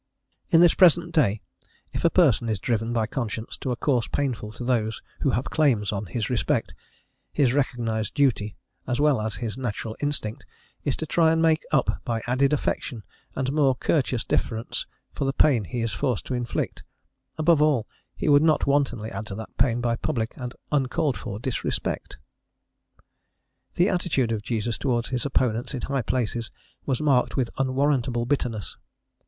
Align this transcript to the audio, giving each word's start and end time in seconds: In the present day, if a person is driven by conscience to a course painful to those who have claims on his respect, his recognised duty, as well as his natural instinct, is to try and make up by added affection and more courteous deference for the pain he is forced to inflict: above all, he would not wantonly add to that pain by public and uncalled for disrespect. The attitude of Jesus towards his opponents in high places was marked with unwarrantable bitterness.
In 0.49 0.61
the 0.61 0.73
present 0.75 1.13
day, 1.13 1.41
if 1.93 2.03
a 2.03 2.09
person 2.09 2.49
is 2.49 2.57
driven 2.57 2.91
by 2.91 3.05
conscience 3.05 3.55
to 3.57 3.69
a 3.71 3.75
course 3.75 4.07
painful 4.07 4.51
to 4.53 4.63
those 4.63 4.99
who 5.19 5.29
have 5.29 5.51
claims 5.51 5.91
on 5.91 6.07
his 6.07 6.27
respect, 6.27 6.73
his 7.31 7.53
recognised 7.53 8.15
duty, 8.15 8.55
as 8.87 8.99
well 8.99 9.21
as 9.21 9.35
his 9.35 9.59
natural 9.59 9.95
instinct, 10.01 10.43
is 10.83 10.95
to 10.97 11.05
try 11.05 11.31
and 11.31 11.39
make 11.39 11.63
up 11.71 12.01
by 12.03 12.23
added 12.25 12.51
affection 12.51 13.03
and 13.35 13.53
more 13.53 13.75
courteous 13.75 14.25
deference 14.25 14.87
for 15.13 15.25
the 15.25 15.33
pain 15.33 15.65
he 15.65 15.81
is 15.81 15.91
forced 15.93 16.25
to 16.25 16.33
inflict: 16.33 16.83
above 17.37 17.61
all, 17.61 17.87
he 18.15 18.27
would 18.27 18.41
not 18.41 18.65
wantonly 18.65 19.11
add 19.11 19.27
to 19.27 19.35
that 19.35 19.55
pain 19.59 19.81
by 19.81 19.95
public 19.95 20.33
and 20.35 20.55
uncalled 20.71 21.15
for 21.15 21.37
disrespect. 21.37 22.17
The 23.75 23.89
attitude 23.89 24.31
of 24.31 24.41
Jesus 24.41 24.79
towards 24.79 25.09
his 25.09 25.27
opponents 25.27 25.75
in 25.75 25.81
high 25.83 26.01
places 26.01 26.49
was 26.87 27.01
marked 27.01 27.35
with 27.37 27.51
unwarrantable 27.59 28.25
bitterness. 28.25 28.77